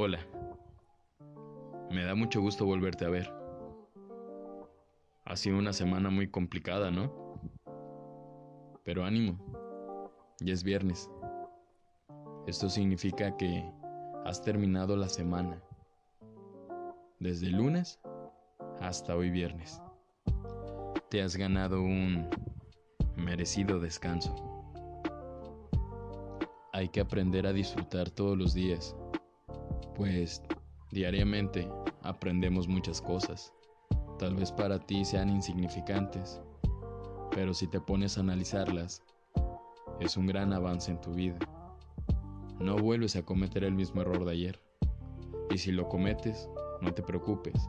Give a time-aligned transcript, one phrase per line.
[0.00, 0.20] Hola.
[1.90, 3.34] Me da mucho gusto volverte a ver.
[5.24, 7.12] Ha sido una semana muy complicada, ¿no?
[8.84, 9.40] Pero ánimo.
[10.38, 11.10] Ya es viernes.
[12.46, 13.68] Esto significa que
[14.24, 15.60] has terminado la semana.
[17.18, 17.98] Desde lunes
[18.80, 19.82] hasta hoy viernes.
[21.10, 22.30] Te has ganado un
[23.16, 24.32] merecido descanso.
[26.72, 28.94] Hay que aprender a disfrutar todos los días,
[29.98, 30.40] pues
[30.92, 31.68] diariamente
[32.02, 33.52] aprendemos muchas cosas.
[34.20, 36.40] Tal vez para ti sean insignificantes,
[37.32, 39.02] pero si te pones a analizarlas,
[39.98, 41.38] es un gran avance en tu vida.
[42.60, 44.60] No vuelves a cometer el mismo error de ayer.
[45.50, 46.48] Y si lo cometes,
[46.80, 47.68] no te preocupes.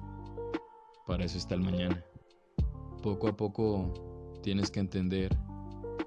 [1.08, 2.06] Para eso está el mañana.
[3.02, 3.92] Poco a poco
[4.44, 5.36] tienes que entender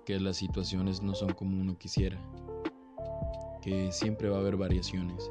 [0.07, 2.21] que las situaciones no son como uno quisiera
[3.63, 5.31] que siempre va a haber variaciones,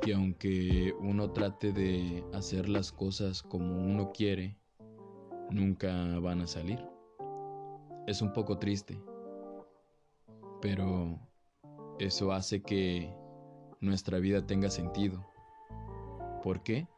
[0.00, 4.56] que aunque uno trate de hacer las cosas como uno quiere,
[5.50, 6.84] nunca van a salir.
[8.06, 9.00] Es un poco triste,
[10.60, 11.18] pero
[11.98, 13.14] eso hace que
[13.80, 15.24] nuestra vida tenga sentido.
[16.42, 16.88] ¿Por qué?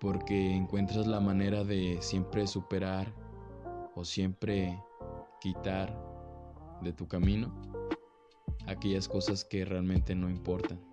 [0.00, 3.12] Porque encuentras la manera de siempre superar
[3.96, 4.80] o siempre
[5.40, 5.98] quitar
[6.82, 7.52] de tu camino
[8.68, 10.87] aquellas cosas que realmente no importan.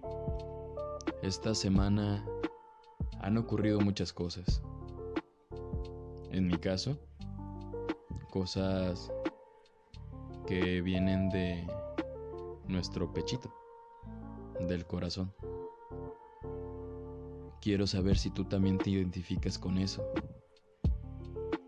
[1.25, 2.23] Esta semana
[3.19, 4.61] han ocurrido muchas cosas.
[6.29, 6.99] En mi caso,
[8.29, 9.11] cosas
[10.45, 11.65] que vienen de
[12.67, 13.51] nuestro pechito,
[14.67, 15.33] del corazón.
[17.59, 20.07] Quiero saber si tú también te identificas con eso.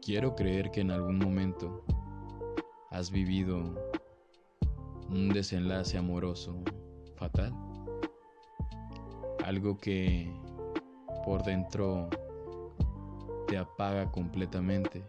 [0.04, 1.84] Quiero creer que en algún momento
[2.92, 3.74] has vivido
[5.10, 6.62] un desenlace amoroso
[7.16, 7.67] fatal.
[9.48, 10.30] Algo que
[11.26, 12.10] por dentro
[13.48, 15.04] te apaga completamente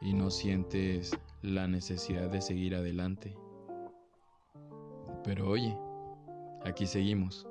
[0.00, 1.10] y no sientes
[1.42, 3.36] la necesidad de seguir adelante.
[5.24, 5.76] Pero oye,
[6.64, 7.48] aquí seguimos,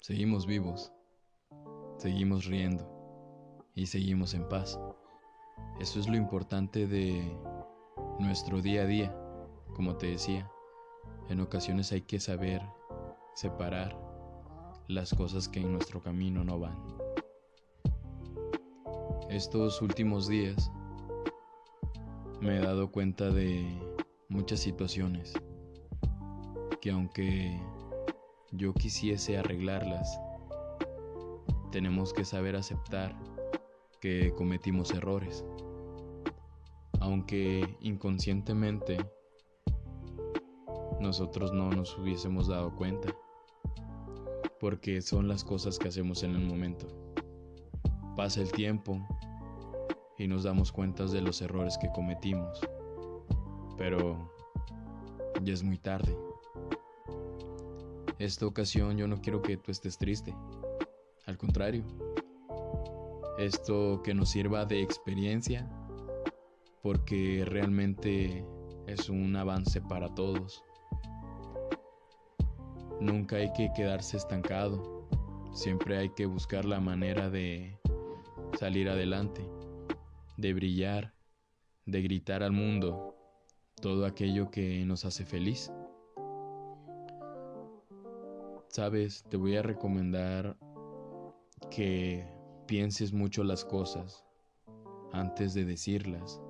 [0.00, 0.92] seguimos vivos,
[1.96, 2.86] seguimos riendo
[3.74, 4.78] y seguimos en paz.
[5.80, 7.36] Eso es lo importante de
[8.18, 9.18] nuestro día a día
[9.72, 10.50] como te decía,
[11.28, 12.62] en ocasiones hay que saber
[13.34, 13.96] separar
[14.88, 16.76] las cosas que en nuestro camino no van.
[19.30, 20.70] Estos últimos días
[22.40, 23.64] me he dado cuenta de
[24.28, 25.32] muchas situaciones
[26.80, 27.60] que aunque
[28.50, 30.20] yo quisiese arreglarlas,
[31.70, 33.16] tenemos que saber aceptar
[34.00, 35.44] que cometimos errores.
[37.00, 38.98] Aunque inconscientemente
[41.00, 43.14] nosotros no nos hubiésemos dado cuenta,
[44.62, 46.86] porque son las cosas que hacemos en el momento.
[48.14, 48.96] Pasa el tiempo
[50.16, 52.60] y nos damos cuenta de los errores que cometimos,
[53.76, 54.30] pero
[55.42, 56.16] ya es muy tarde.
[58.20, 60.32] Esta ocasión yo no quiero que tú estés triste,
[61.26, 61.82] al contrario,
[63.38, 65.68] esto que nos sirva de experiencia,
[66.84, 68.46] porque realmente
[68.86, 70.62] es un avance para todos.
[73.02, 75.08] Nunca hay que quedarse estancado,
[75.52, 77.76] siempre hay que buscar la manera de
[78.56, 79.44] salir adelante,
[80.36, 81.12] de brillar,
[81.84, 83.16] de gritar al mundo
[83.80, 85.72] todo aquello que nos hace feliz.
[88.68, 90.56] Sabes, te voy a recomendar
[91.72, 92.24] que
[92.68, 94.24] pienses mucho las cosas
[95.12, 96.40] antes de decirlas,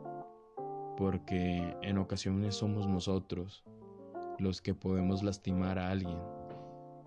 [0.99, 3.65] porque en ocasiones somos nosotros
[4.39, 6.42] los que podemos lastimar a alguien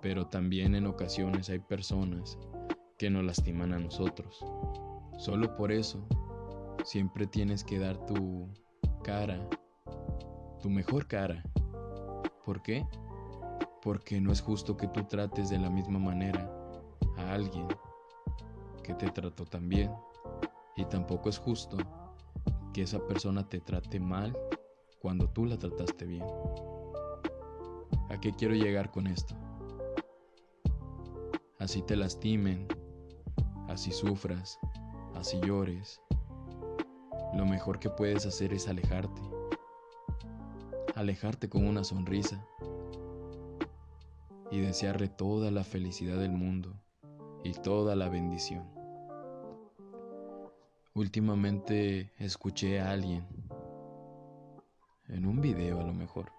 [0.01, 2.37] pero también en ocasiones hay personas
[2.97, 4.43] que nos lastiman a nosotros.
[5.17, 6.05] Solo por eso,
[6.83, 8.47] siempre tienes que dar tu
[9.03, 9.47] cara,
[10.61, 11.43] tu mejor cara.
[12.45, 12.85] ¿Por qué?
[13.81, 16.49] Porque no es justo que tú trates de la misma manera
[17.17, 17.67] a alguien
[18.83, 19.91] que te trató tan bien.
[20.75, 21.77] Y tampoco es justo
[22.73, 24.37] que esa persona te trate mal
[24.99, 26.25] cuando tú la trataste bien.
[28.09, 29.35] ¿A qué quiero llegar con esto?
[31.65, 32.67] Así te lastimen,
[33.67, 34.59] así sufras,
[35.15, 35.99] así llores.
[37.33, 39.19] Lo mejor que puedes hacer es alejarte.
[40.93, 42.45] Alejarte con una sonrisa
[44.51, 46.71] y desearle toda la felicidad del mundo
[47.43, 48.63] y toda la bendición.
[50.93, 53.25] Últimamente escuché a alguien,
[55.07, 56.31] en un video a lo mejor,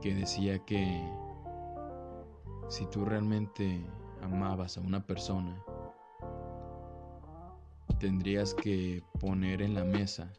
[0.00, 1.06] que decía que
[2.68, 3.84] si tú realmente
[4.22, 5.62] amabas a una persona,
[7.98, 10.32] tendrías que poner en la mesa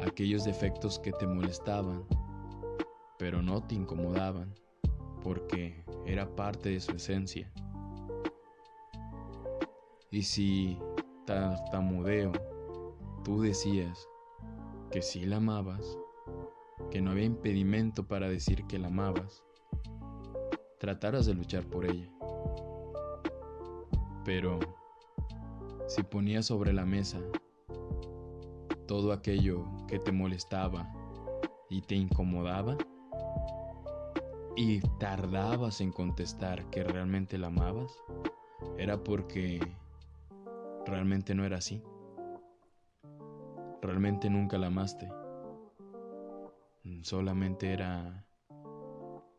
[0.00, 2.04] aquellos defectos que te molestaban,
[3.18, 4.54] pero no te incomodaban,
[5.22, 7.52] porque era parte de su esencia.
[10.10, 10.78] Y si
[11.26, 12.32] tartamudeo,
[13.24, 14.08] tú decías
[14.90, 15.98] que sí la amabas,
[16.90, 19.44] que no había impedimento para decir que la amabas,
[20.80, 22.08] trataras de luchar por ella.
[24.24, 24.58] Pero
[25.86, 27.20] si ponías sobre la mesa
[28.86, 30.90] todo aquello que te molestaba
[31.68, 32.78] y te incomodaba,
[34.56, 37.92] y tardabas en contestar que realmente la amabas,
[38.78, 39.60] era porque
[40.86, 41.82] realmente no era así.
[43.82, 45.08] Realmente nunca la amaste.
[47.02, 48.26] Solamente era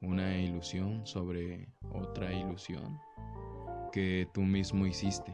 [0.01, 2.99] una ilusión sobre otra ilusión
[3.91, 5.31] que tú mismo hiciste.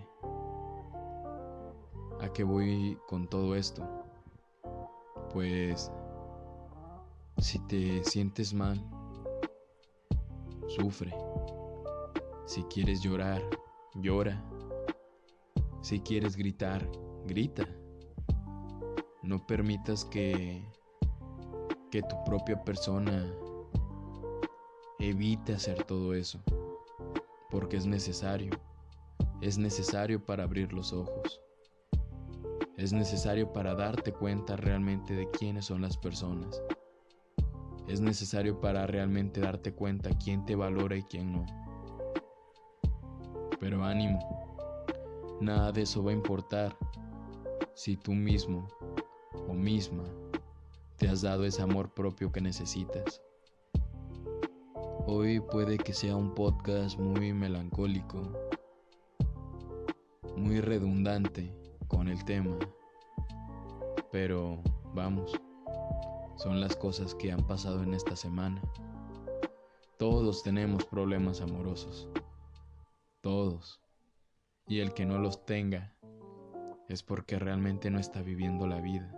[2.19, 3.87] ¿A qué voy con todo esto?
[5.31, 5.91] Pues
[7.37, 8.83] si te sientes mal,
[10.67, 11.13] sufre.
[12.45, 13.41] Si quieres llorar,
[13.95, 14.43] llora.
[15.81, 16.89] Si quieres gritar,
[17.25, 17.67] grita.
[19.21, 20.63] No permitas que
[21.91, 23.25] que tu propia persona
[24.99, 26.39] evite hacer todo eso,
[27.49, 28.51] porque es necesario.
[29.41, 31.41] Es necesario para abrir los ojos.
[32.77, 36.61] Es necesario para darte cuenta realmente de quiénes son las personas.
[37.87, 41.45] Es necesario para realmente darte cuenta quién te valora y quién no.
[43.59, 44.19] Pero ánimo,
[45.39, 46.77] nada de eso va a importar
[47.73, 48.67] si tú mismo
[49.47, 50.03] o misma
[50.97, 53.21] te has dado ese amor propio que necesitas.
[55.09, 58.29] Hoy puede que sea un podcast muy melancólico,
[60.35, 61.55] muy redundante
[61.87, 62.57] con el tema.
[64.11, 64.61] Pero
[64.93, 65.31] vamos,
[66.35, 68.61] son las cosas que han pasado en esta semana.
[69.97, 72.09] Todos tenemos problemas amorosos.
[73.21, 73.79] Todos.
[74.67, 75.95] Y el que no los tenga
[76.89, 79.09] es porque realmente no está viviendo la vida.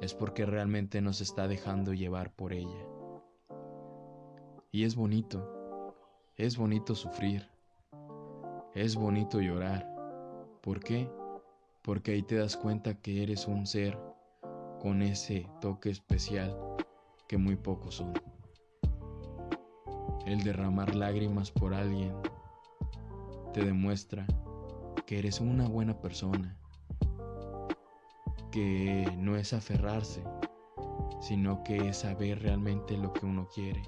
[0.00, 2.89] Es porque realmente no se está dejando llevar por ella.
[4.72, 5.94] Y es bonito.
[6.36, 7.48] Es bonito sufrir.
[8.74, 9.86] Es bonito llorar.
[10.62, 11.08] ¿Por qué?
[11.82, 13.98] porque ahí te das cuenta que eres un ser
[14.80, 16.56] con ese toque especial
[17.28, 18.12] que muy pocos son.
[20.26, 22.14] El derramar lágrimas por alguien
[23.52, 24.26] te demuestra
[25.06, 26.56] que eres una buena persona,
[28.52, 30.22] que no es aferrarse,
[31.20, 33.82] sino que es saber realmente lo que uno quiere,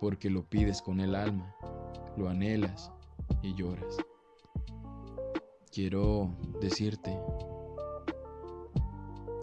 [0.00, 1.54] porque lo pides con el alma,
[2.16, 2.90] lo anhelas
[3.42, 3.98] y lloras
[5.78, 7.16] quiero decirte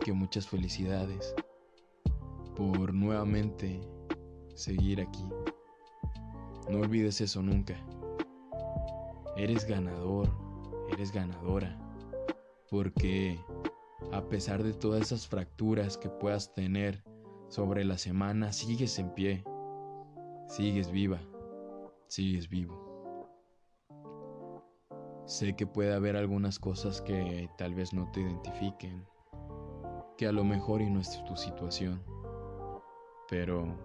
[0.04, 1.34] que muchas felicidades
[2.58, 3.80] por nuevamente
[4.54, 5.24] seguir aquí.
[6.70, 7.76] No olvides eso nunca.
[9.38, 10.30] Eres ganador,
[10.92, 11.78] eres ganadora,
[12.70, 13.40] porque
[14.12, 17.02] a pesar de todas esas fracturas que puedas tener
[17.48, 19.46] sobre la semana, sigues en pie,
[20.48, 21.20] sigues viva,
[22.08, 22.86] sigues vivo.
[25.26, 29.06] Sé que puede haber algunas cosas que tal vez no te identifiquen,
[30.18, 32.04] que a lo mejor y no es tu situación,
[33.28, 33.76] pero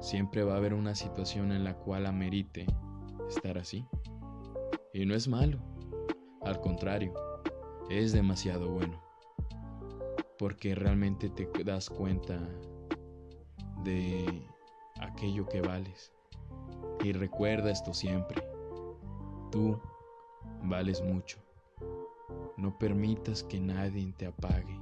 [0.00, 2.66] siempre va a haber una situación en la cual amerite
[3.28, 3.86] estar así.
[4.92, 5.58] Y no es malo,
[6.42, 7.14] al contrario,
[7.88, 9.00] es demasiado bueno,
[10.38, 12.36] porque realmente te das cuenta
[13.84, 14.44] de
[15.00, 16.12] aquello que vales.
[17.02, 18.42] Y recuerda esto siempre,
[19.50, 19.80] tú
[20.62, 21.38] vales mucho.
[22.56, 24.78] No permitas que nadie te apague.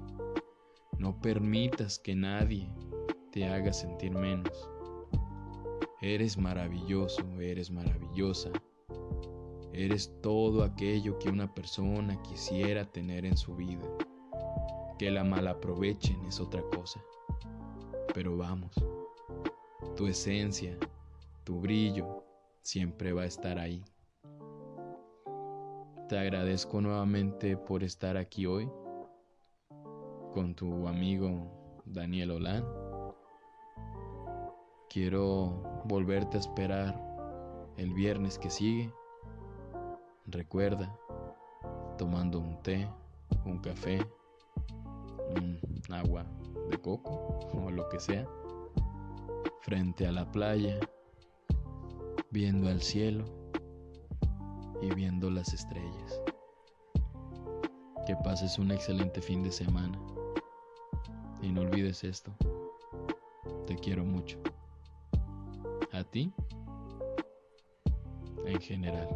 [0.98, 2.68] No permitas que nadie
[3.32, 4.68] te haga sentir menos.
[6.02, 8.50] Eres maravilloso, eres maravillosa.
[9.72, 13.86] Eres todo aquello que una persona quisiera tener en su vida.
[14.98, 17.00] Que la malaprovechen es otra cosa.
[18.12, 18.74] Pero vamos,
[20.00, 20.78] tu esencia,
[21.44, 22.24] tu brillo,
[22.62, 23.84] siempre va a estar ahí.
[26.08, 28.66] Te agradezco nuevamente por estar aquí hoy
[30.32, 32.64] con tu amigo Daniel Olan.
[34.88, 36.98] Quiero volverte a esperar
[37.76, 38.90] el viernes que sigue.
[40.24, 40.98] Recuerda,
[41.98, 42.88] tomando un té,
[43.44, 44.00] un café,
[45.36, 45.60] un
[45.92, 46.24] agua
[46.70, 48.26] de coco o lo que sea,
[49.60, 50.78] frente a la playa,
[52.30, 53.24] viendo al cielo
[54.80, 56.20] y viendo las estrellas.
[58.06, 59.98] Que pases un excelente fin de semana.
[61.42, 62.32] Y no olvides esto.
[63.66, 64.38] Te quiero mucho.
[65.92, 66.32] A ti
[68.46, 69.08] en general.